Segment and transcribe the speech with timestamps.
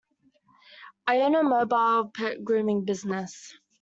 [1.05, 3.53] I own a mobile pet grooming business.